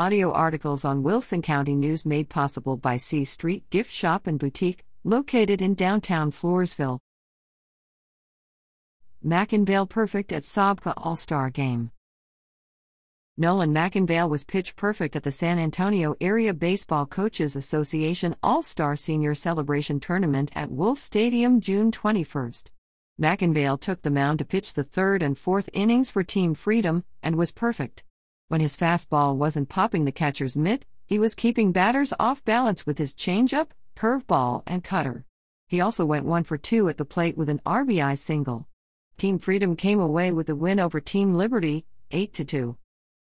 [0.00, 4.82] audio articles on Wilson County News made possible by C Street Gift Shop and Boutique,
[5.04, 6.98] located in downtown Floresville.
[9.22, 11.90] McIngvale perfect at SAABCA All Star Game.
[13.36, 18.96] Nolan McIngvale was pitch perfect at the San Antonio Area Baseball Coaches Association All Star
[18.96, 22.52] Senior Celebration Tournament at Wolf Stadium June 21.
[23.20, 27.36] McIngvale took the mound to pitch the third and fourth innings for Team Freedom and
[27.36, 28.02] was perfect.
[28.50, 32.98] When his fastball wasn't popping the catcher's mitt, he was keeping batters off balance with
[32.98, 35.24] his changeup, curveball, and cutter.
[35.68, 38.66] He also went one for two at the plate with an RBI single.
[39.18, 42.76] Team Freedom came away with the win over Team Liberty, 8 2.